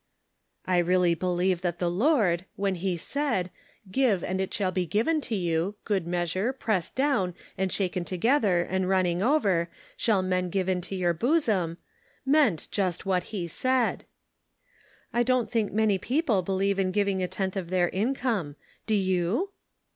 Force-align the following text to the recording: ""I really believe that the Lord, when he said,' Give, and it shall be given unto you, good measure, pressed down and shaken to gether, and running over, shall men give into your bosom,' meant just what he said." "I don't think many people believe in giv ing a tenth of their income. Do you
""I 0.65 0.79
really 0.79 1.13
believe 1.13 1.61
that 1.61 1.77
the 1.77 1.87
Lord, 1.87 2.45
when 2.55 2.73
he 2.73 2.97
said,' 2.97 3.51
Give, 3.91 4.23
and 4.23 4.41
it 4.41 4.51
shall 4.51 4.71
be 4.71 4.87
given 4.87 5.17
unto 5.17 5.35
you, 5.35 5.75
good 5.85 6.07
measure, 6.07 6.51
pressed 6.53 6.95
down 6.95 7.35
and 7.55 7.71
shaken 7.71 8.03
to 8.05 8.17
gether, 8.17 8.63
and 8.63 8.89
running 8.89 9.21
over, 9.21 9.69
shall 9.95 10.23
men 10.23 10.49
give 10.49 10.67
into 10.67 10.95
your 10.95 11.13
bosom,' 11.13 11.77
meant 12.25 12.67
just 12.71 13.05
what 13.05 13.25
he 13.25 13.45
said." 13.47 14.05
"I 15.13 15.21
don't 15.21 15.51
think 15.51 15.71
many 15.71 15.99
people 15.99 16.41
believe 16.41 16.79
in 16.79 16.91
giv 16.91 17.07
ing 17.07 17.21
a 17.21 17.27
tenth 17.27 17.55
of 17.55 17.69
their 17.69 17.89
income. 17.89 18.55
Do 18.87 18.95
you 18.95 19.51